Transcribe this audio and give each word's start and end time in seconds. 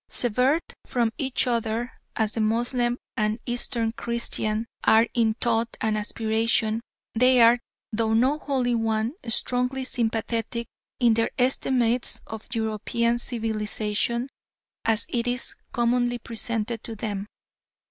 Severed 0.09 0.63
from 0.83 1.11
each 1.19 1.45
other 1.45 1.91
as 2.15 2.33
the 2.33 2.41
Moslem 2.41 2.97
and 3.15 3.39
Eastern 3.45 3.91
Christian 3.91 4.65
are 4.83 5.05
in 5.13 5.35
thought 5.35 5.77
and 5.79 5.95
aspiration, 5.95 6.81
they 7.13 7.39
are, 7.39 7.59
though 7.93 8.13
not 8.15 8.41
wholly 8.41 8.73
one, 8.73 9.13
strongly 9.27 9.83
sympathetic 9.83 10.65
in 10.99 11.13
their 11.13 11.29
estimates 11.37 12.19
of 12.25 12.47
European 12.51 13.19
civilisation 13.19 14.27
as 14.85 15.05
it 15.07 15.27
is 15.27 15.53
commonly 15.71 16.17
presented 16.17 16.81
to 16.83 16.95
them. 16.95 17.27